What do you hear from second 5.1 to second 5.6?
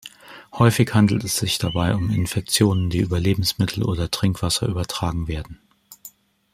werden.